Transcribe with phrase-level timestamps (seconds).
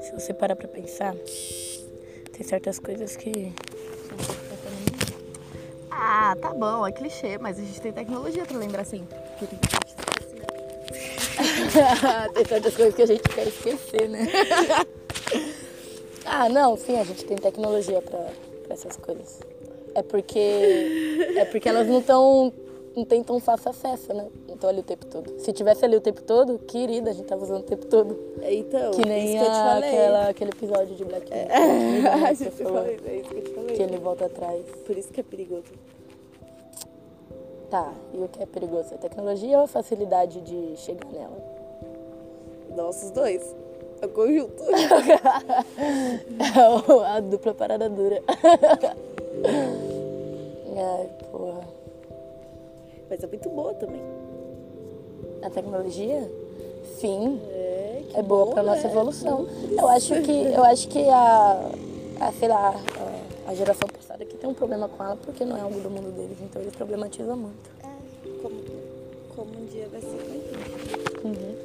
[0.00, 1.14] Se você parar pra pensar,
[2.32, 3.52] tem certas coisas que.
[5.90, 9.06] Ah, tá bom, é clichê, mas a gente tem tecnologia pra lembrar assim.
[12.34, 14.26] tem certas coisas que a gente quer esquecer, né?
[16.26, 18.18] ah, não, sim, a gente tem tecnologia pra,
[18.64, 19.40] pra essas coisas.
[19.94, 21.28] É porque.
[21.36, 22.52] É porque elas não estão.
[22.96, 24.26] Não tem tão fácil acesso, né?
[24.48, 25.38] Não estão ali o tempo todo.
[25.38, 28.18] Se tivesse ali o tempo todo, querida, a gente tava usando o tempo todo.
[28.42, 29.90] Então, Que nem isso que eu te a- falei.
[29.90, 31.50] aquela, aquele episódio de Black Mirror.
[31.50, 32.72] É, falou.
[32.82, 33.76] falei, é isso que eu te falei.
[33.76, 34.64] Que ele volta atrás.
[34.84, 35.62] Por isso que é perigoso.
[37.70, 38.92] Tá, e o que é perigoso?
[38.94, 41.38] A tecnologia ou a facilidade de chegar nela?
[42.76, 43.54] Nossa, os dois.
[44.02, 44.60] É o conjunto.
[46.40, 48.20] É a dupla parada dura.
[50.76, 51.60] Ai, porra.
[53.10, 54.00] Mas é muito boa também.
[55.42, 56.30] A tecnologia?
[56.98, 58.90] Sim, É, que é boa pra nossa né?
[58.90, 59.48] evolução.
[59.70, 61.70] Eu acho que, eu acho que a,
[62.20, 62.74] a, sei lá,
[63.46, 65.90] a, a geração passada aqui tem um problema com ela porque não é algo do
[65.90, 67.70] mundo deles, então eles problematizam muito.
[67.82, 68.62] É, como,
[69.34, 71.58] como um dia vai ser com gente.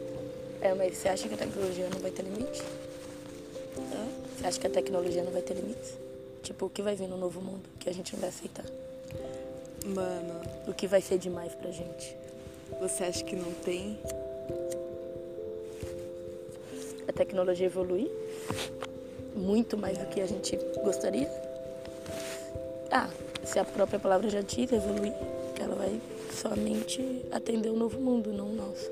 [0.61, 2.63] É, mas você acha que a tecnologia não vai ter limite?
[4.37, 5.93] Você acha que a tecnologia não vai ter limites?
[6.41, 8.65] Tipo, o que vai vir no novo mundo que a gente não vai aceitar?
[9.85, 12.17] Mano, O que vai ser demais pra gente?
[12.81, 13.97] você acha que não tem?
[17.07, 18.11] A tecnologia evolui
[19.35, 21.29] muito mais do que a gente gostaria?
[22.91, 23.09] Ah,
[23.43, 25.13] se a própria palavra já diz evoluir,
[25.59, 28.89] ela vai somente atender o novo mundo, não o nosso.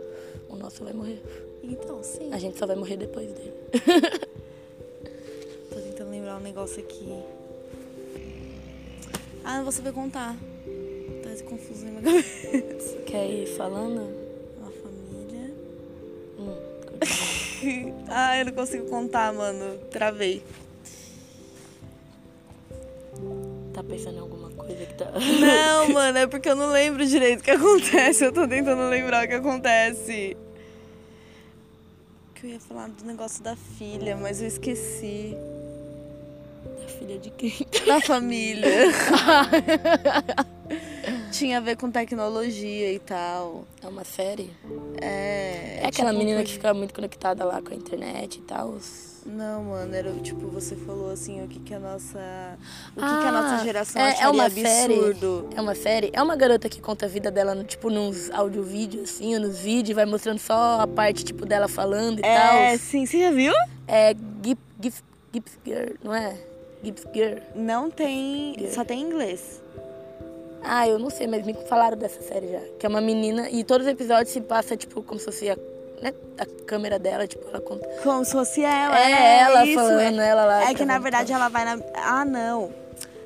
[0.50, 1.22] O nosso vai morrer.
[1.64, 2.32] Então, sim.
[2.32, 3.54] A gente só vai morrer depois dele.
[5.74, 7.24] Tô tentando lembrar um negócio aqui.
[9.44, 10.38] Ah, não vou saber contar.
[11.34, 12.98] Tá confuso na minha cabeça.
[13.08, 14.02] Quer ir falando?
[14.60, 15.52] Uma família.
[16.38, 19.78] Hum, ah, eu não consigo contar, mano.
[19.90, 20.44] Travei.
[23.74, 25.12] tá pensando em alguma coisa que tá.
[25.12, 28.24] Não, mano, é porque eu não lembro direito o que acontece.
[28.24, 30.38] Eu tô tentando lembrar o que acontece.
[32.36, 35.36] Que eu ia falar do negócio da filha, mas eu esqueci.
[36.80, 37.54] Da filha de quem?
[37.88, 38.70] Da família.
[41.34, 43.66] Tinha a ver com tecnologia e tal.
[43.84, 44.52] É uma série?
[45.02, 45.80] É.
[45.82, 48.78] É aquela tipo, menina que fica muito conectada lá com a internet e tal.
[49.26, 52.58] Não, mano, era tipo, você falou assim, o que que a nossa.
[52.92, 54.68] O que, que a nossa geração é, acharia é uma absurdo.
[55.48, 55.56] série.
[55.58, 56.10] É uma série.
[56.14, 59.60] É uma garota que conta a vida dela, no- tipo, nos audio-vídeos, assim, ou nos
[59.60, 62.36] vídeos, vai mostrando só a parte, tipo, dela falando e É,
[62.72, 62.78] tal.
[62.80, 63.54] sim, você já viu?
[63.88, 64.96] É Gip, Gip,
[65.34, 66.36] Gips Girl, não é?
[66.84, 67.38] Gips Girl.
[67.56, 68.56] Não tem.
[68.74, 69.62] Só tem inglês.
[70.64, 72.62] Ah, eu não sei, mas me falaram dessa série já.
[72.80, 75.58] Que é uma menina, e todos os episódios se passa, tipo, como se fosse a,
[76.02, 77.88] né, a câmera dela, tipo, ela conta.
[78.02, 79.00] Como se fosse ela.
[79.00, 80.28] É, ela isso, falando, é.
[80.28, 80.70] ela lá.
[80.70, 81.80] É que na verdade ela vai na.
[81.96, 82.83] Ah, não.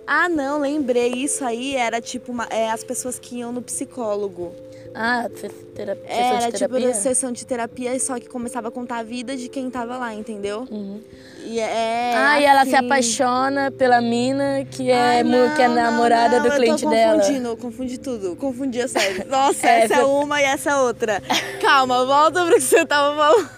[0.07, 1.09] Ah, não, lembrei.
[1.11, 4.55] Isso aí era tipo uma- é, as pessoas que iam no psicólogo.
[4.95, 6.93] Ah, se- tera- sessão Era de tipo terapia?
[6.95, 10.65] sessão de terapia, só que começava a contar a vida de quem tava lá, entendeu?
[10.71, 10.99] Uhum.
[11.45, 12.13] E é.
[12.15, 15.75] ah, e ela se assim- apaixona pela mina que é, Ai, mu- que é não,
[15.75, 17.17] namorada não, do não, cliente eu tô dela.
[17.19, 18.35] confundindo, eu confundi tudo.
[18.37, 19.23] Confundi a série.
[19.29, 21.21] Nossa, É, essa é uma e essa é outra.
[21.61, 23.49] Calma, volta pro que você tava falando.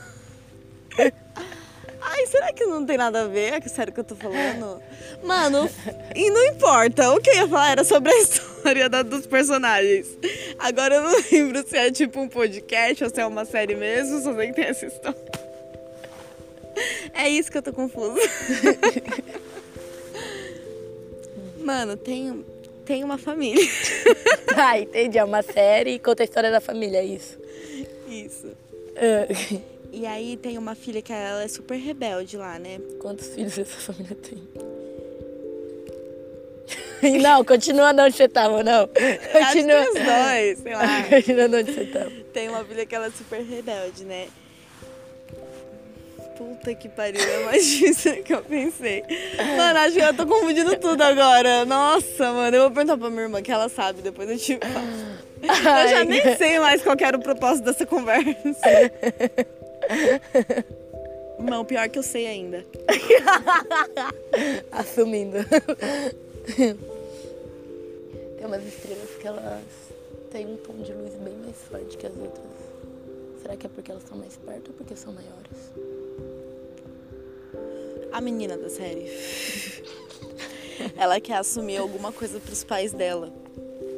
[2.19, 4.81] Ai, será que não tem nada a ver série que eu tô falando?
[5.23, 5.69] Mano,
[6.15, 7.11] e não importa.
[7.11, 10.07] O que eu ia falar era sobre a história da- dos personagens.
[10.57, 14.21] Agora eu não lembro se é tipo um podcast ou se é uma série mesmo,
[14.21, 15.17] só sei que tem essa história.
[17.13, 18.19] É isso que eu tô confusa.
[21.59, 22.43] Mano, tem,
[22.85, 23.63] tem uma família.
[24.61, 25.17] Ah, entendi.
[25.17, 27.37] É uma série e conta a história da família, é isso.
[28.09, 28.47] Isso.
[28.97, 32.79] Ah, E aí tem uma filha que ela é super rebelde lá, né?
[32.99, 34.37] Quantos filhos essa família tem?
[37.21, 38.83] Não, continua onde você tava, não.
[38.83, 39.81] Acho que Continua.
[39.81, 41.03] os dois, sei lá.
[41.09, 42.11] Continua onde você tava.
[42.33, 44.27] Tem uma filha que ela é super rebelde, né?
[46.37, 49.03] Puta que pariu, é mais difícil do que eu pensei.
[49.57, 51.65] Mano, acho que eu tô confundindo tudo agora.
[51.65, 54.87] Nossa, mano, eu vou perguntar pra minha irmã que ela sabe, depois eu te falo.
[55.41, 58.59] Eu já nem sei mais qual era o propósito dessa conversa.
[61.39, 62.65] Não, pior que eu sei ainda.
[64.71, 65.37] Assumindo.
[68.37, 69.63] Tem umas estrelas que elas
[70.31, 72.45] têm um tom de luz bem mais forte que as outras.
[73.41, 75.71] Será que é porque elas estão mais perto ou porque são maiores?
[78.11, 79.09] A menina da série.
[80.97, 83.31] Ela quer assumir alguma coisa pros pais dela.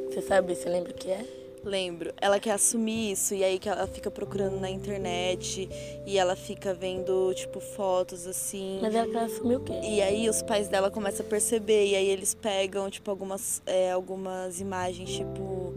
[0.06, 1.41] Você sabe, você lembra o que é?
[1.64, 2.12] Lembro.
[2.20, 5.68] Ela quer assumir isso e aí que ela fica procurando na internet
[6.06, 8.78] e ela fica vendo, tipo, fotos assim.
[8.82, 9.80] Mas ela quer assumir o quê?
[9.82, 13.92] E aí os pais dela começam a perceber e aí eles pegam, tipo, algumas, é,
[13.92, 15.72] algumas imagens, tipo,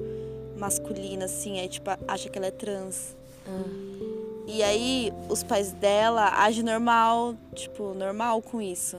[0.58, 3.16] masculinas, assim, aí, tipo, acha que ela é trans.
[4.48, 8.98] E aí os pais dela agem normal, tipo, normal com isso.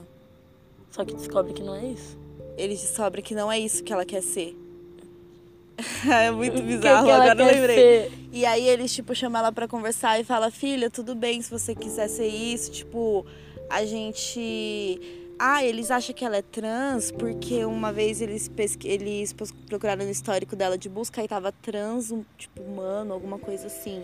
[0.91, 2.17] Só que descobre que não é isso.
[2.57, 4.57] Eles descobrem que não é isso que ela quer ser.
[6.11, 7.77] é muito que bizarro, que ela agora eu quer lembrei.
[7.77, 8.13] ser?
[8.33, 11.75] E aí eles, tipo, chamam ela pra conversar e fala, filha, tudo bem se você
[11.75, 13.27] quiser ser isso, tipo,
[13.71, 15.01] a gente.
[15.39, 18.89] Ah, eles acham que ela é trans porque uma vez eles, pesqui...
[18.89, 19.35] eles
[19.69, 24.03] procuraram no histórico dela de busca e tava trans, um, tipo, humano, alguma coisa assim.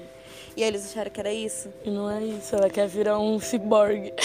[0.54, 1.70] E aí eles acharam que era isso.
[1.84, 4.12] E não é isso, ela quer virar um ciborgue.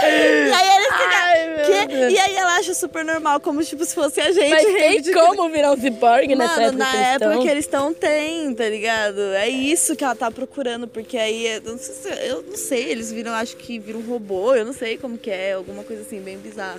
[0.00, 0.52] E
[1.14, 2.12] aí.
[2.12, 4.50] E aí ela acha super normal, como tipo se fosse a gente.
[4.50, 7.42] Mas tem reivindica- como virar um ciborgue nessa Mano, época na que época estão?
[7.42, 9.20] que eles estão, tem, tá ligado?
[9.34, 12.84] É isso que ela tá procurando, porque aí, eu não sei, se- eu não sei,
[12.90, 16.02] eles viram, acho que viram um robô, eu não sei como que é, alguma coisa
[16.02, 16.78] assim, bem bizarra.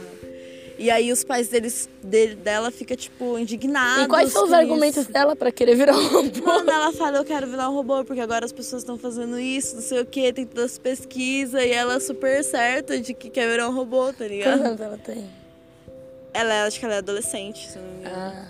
[0.80, 4.06] E aí os pais deles, dele, dela ficam, tipo, indignados.
[4.06, 5.12] E quais são os argumentos isso.
[5.12, 6.42] dela pra querer virar um robô?
[6.46, 9.76] Mano, ela fala, eu quero virar um robô, porque agora as pessoas estão fazendo isso,
[9.76, 13.30] não sei o que, tem todas as pesquisas, e ela é super certa de que
[13.30, 14.62] quer virar um robô, tá Quantos ligado?
[14.66, 15.26] anos ela tem?
[16.34, 18.16] Ela, é- acho que ela é adolescente, se não me engano.
[18.16, 18.46] Ah.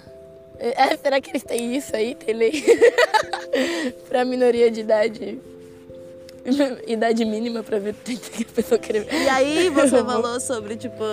[0.60, 2.14] É, será que eles têm isso aí?
[2.14, 2.52] Tem lei
[4.08, 5.40] pra minoria de idade?
[6.88, 11.04] Idade mínima pra ver tem que a pessoa querer E aí você falou sobre, tipo,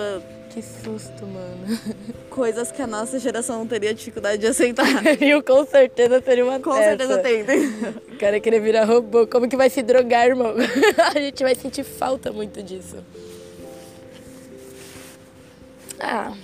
[0.57, 1.67] Que susto, mano.
[2.31, 4.87] coisas que a nossa geração teria dificuldade de aceitar.
[5.21, 6.83] Eu com certeza seria uma Com dessa.
[6.83, 7.45] certeza tem.
[7.45, 7.59] tem.
[8.11, 9.27] O cara querer virar robô.
[9.27, 10.55] Como que vai se drogar, irmão?
[11.15, 12.97] A gente vai sentir falta muito disso.
[15.99, 16.35] Ah,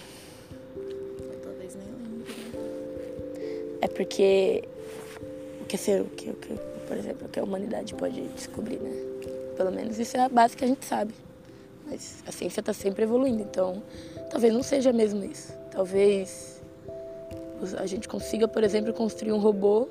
[1.44, 2.36] Talvez nem lembre.
[3.82, 4.64] é porque
[5.60, 6.54] o que ser o que, o que,
[6.88, 8.92] por exemplo, o que a humanidade pode descobrir, né?
[9.58, 11.12] Pelo menos isso é a base que a gente sabe.
[11.86, 13.84] Mas a ciência está sempre evoluindo, então
[14.32, 15.54] talvez não seja mesmo isso.
[15.72, 16.62] Talvez
[17.78, 19.88] a gente consiga, por exemplo, construir um robô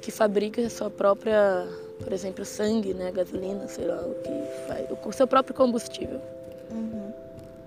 [0.00, 1.66] que fabrica a sua própria,
[2.02, 6.20] por exemplo, sangue, né, gasolina, sei lá, o que faz, o seu próprio combustível.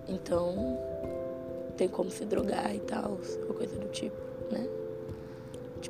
[0.07, 0.77] Então,
[1.77, 3.17] tem como se drogar e tal,
[3.47, 4.17] ou coisa do tipo,
[4.51, 4.67] né?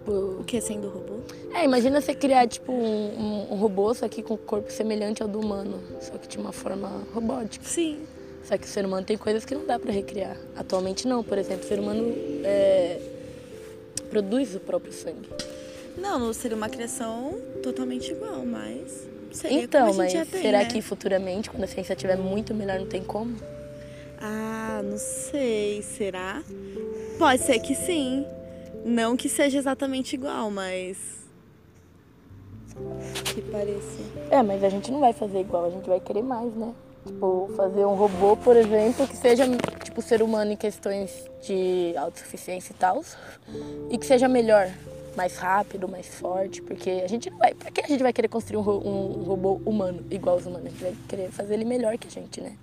[0.09, 1.19] Tipo, O que sendo robô?
[1.53, 5.27] é, imagina você criar, tipo, um, um- robô, só que com um corpo semelhante ao
[5.29, 7.63] do humano, só que de uma forma robótica.
[7.63, 7.99] Sim.
[8.43, 10.35] Só que o ser humano tem coisas que não dá pra recriar.
[10.55, 12.11] Atualmente não, por exemplo, o ser humano
[12.43, 12.99] é,
[14.09, 15.29] produz o próprio sangue.
[15.95, 19.07] Não, seria uma criação totalmente igual, mas.
[19.31, 20.65] Seria Então, mas tem, será né?
[20.65, 23.35] que futuramente, quando a ciência estiver muito melhor, não tem como?
[24.19, 25.83] Ah, não sei.
[25.83, 26.41] Será?
[27.19, 28.25] Pode ser que sim.
[28.85, 30.97] Não que seja exatamente igual, mas.
[33.33, 33.99] Que pareça.
[34.31, 36.73] É, mas a gente não vai fazer igual, a gente vai querer mais, né?
[37.05, 39.45] Tipo, fazer um robô, por exemplo, que seja,
[39.83, 43.01] tipo, ser humano em questões de autossuficiência e tal,
[43.89, 44.69] e que seja melhor,
[45.15, 47.53] mais rápido, mais forte, porque a gente não vai.
[47.53, 50.67] Pra que a gente vai querer construir um, ro- um robô humano, igual os humanos?
[50.67, 52.55] A gente vai querer fazer ele melhor que a gente, né?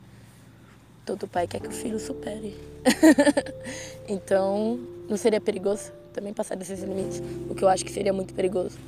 [1.04, 2.54] Todo pai quer que o filho supere.
[4.08, 4.78] então,
[5.08, 7.22] não seria perigoso também passar desses limites?
[7.48, 8.78] O que eu acho que seria muito perigoso.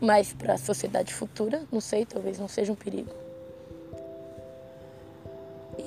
[0.00, 3.10] Mas para a sociedade futura, não sei, talvez não seja um perigo.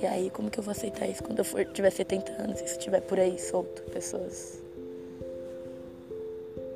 [0.01, 2.63] E aí, como que eu vou aceitar isso quando eu for, tiver 70 anos e
[2.63, 4.59] estiver por aí solto, pessoas.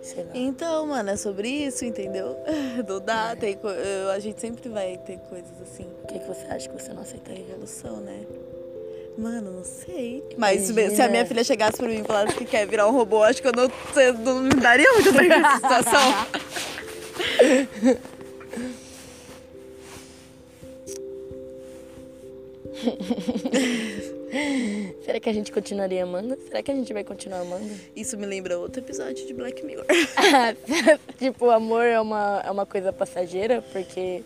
[0.02, 0.32] Sei lá.
[0.34, 2.36] Então, mano, é sobre isso, entendeu?
[2.88, 5.88] Não dá, tem co- eu- a gente sempre vai ter coisas assim.
[6.04, 7.44] O que, que você acha que você não aceitaria?
[7.50, 8.26] Evolução, né?
[9.20, 10.24] Mano, não sei.
[10.38, 11.10] Mas se- se a Imagina.
[11.10, 13.52] minha filha chegasse pra mim e falasse que quer virar um robô, acho que eu
[13.54, 13.70] não,
[14.02, 16.00] eu não me daria muito bem nessa situação.
[25.04, 26.38] Será que a gente continuaria amando?
[26.48, 27.70] Será que a gente vai continuar amando?
[27.96, 29.86] Isso me lembra outro episódio de Black Mirror.
[31.18, 34.24] tipo, o amor é uma, é uma coisa passageira, porque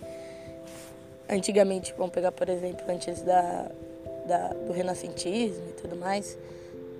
[1.29, 3.71] antigamente, vamos pegar, por exemplo, antes da,
[4.25, 6.37] da, do renascentismo e tudo mais,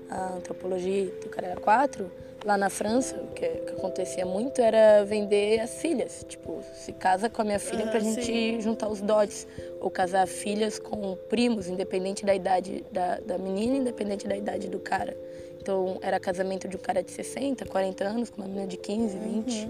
[0.09, 2.11] a antropologia do Caralho 4,
[2.45, 6.25] lá na França, o que, que acontecia muito era vender as filhas.
[6.27, 8.61] Tipo, se casa com a minha filha pra Ah, gente sim.
[8.61, 9.47] juntar os dotes.
[9.79, 14.79] Ou casar filhas com primos, independente da idade da, da menina, independente da idade do
[14.79, 15.15] cara.
[15.61, 19.17] Então, era casamento de um cara de 60, 40 anos, com uma menina de 15,
[19.17, 19.69] 20.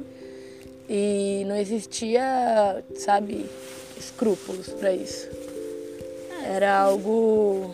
[0.90, 3.46] E não existia, sabe,
[3.98, 5.30] escrúpulos pra isso.
[6.46, 7.74] Era algo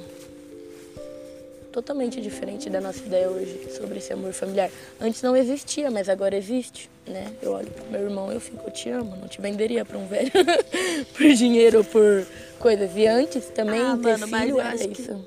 [1.71, 4.69] totalmente diferente da nossa ideia hoje sobre esse amor familiar.
[4.99, 7.31] Antes não existia, mas agora existe, né?
[7.41, 9.97] Eu olho pro meu irmão e eu fico, eu te amo, não te venderia para
[9.97, 10.31] um velho
[11.15, 12.25] por dinheiro ou por
[12.59, 12.91] coisas.
[12.95, 15.25] E antes também Ah, ter mano, mas filho era acho que- isso.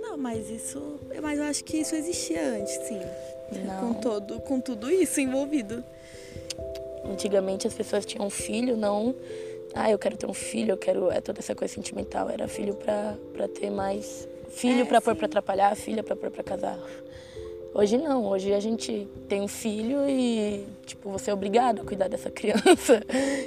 [0.00, 0.98] Não, mas isso.
[1.22, 3.00] Mas eu acho que isso existia antes, sim.
[3.64, 3.92] Não.
[3.94, 5.84] Com, todo, com tudo isso envolvido.
[7.04, 9.14] Antigamente as pessoas tinham filho, não.
[9.76, 11.10] Ah, eu quero ter um filho, eu quero.
[11.10, 12.30] É toda essa coisa sentimental.
[12.30, 14.26] Era filho pra, pra ter mais.
[14.48, 16.78] Filho É, pra pôr pra atrapalhar, filha pra pôr pra casar.
[17.74, 22.08] Hoje não, hoje a gente tem um filho e, tipo, você é obrigado a cuidar
[22.08, 23.02] dessa criança.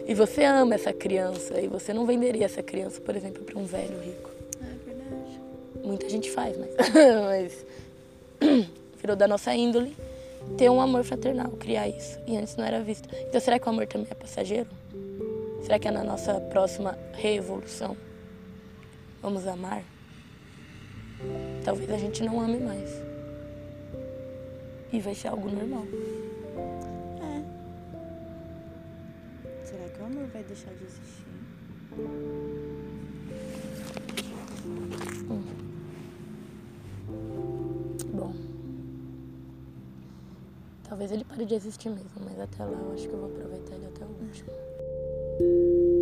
[0.07, 1.59] E você ama essa criança.
[1.59, 4.29] E você não venderia essa criança, por exemplo, pra um velho rico.
[4.61, 5.41] É verdade.
[5.83, 6.75] Muita gente faz, mas,
[7.25, 7.65] mas
[9.01, 9.97] virou da nossa índole
[10.57, 12.19] ter um amor fraternal, criar isso.
[12.27, 13.09] E antes não era visto.
[13.27, 14.67] Então será que o amor também é passageiro?
[15.61, 17.95] Será que é na nossa próxima revolução
[19.21, 19.83] vamos amar?
[21.63, 22.89] Talvez a gente não ame mais.
[24.91, 25.85] E vai ser algo normal.
[27.21, 27.43] É.
[29.65, 31.25] Será que o amor vai deixar de existir?
[38.13, 38.33] Bom.
[40.87, 43.75] Talvez ele pare de existir mesmo, mas até lá eu acho que eu vou aproveitar
[43.75, 44.78] ele até o último.
[45.39, 45.98] thank you